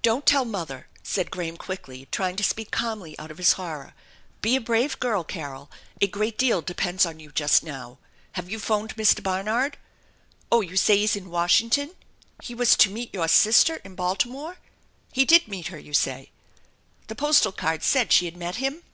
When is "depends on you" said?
6.62-7.30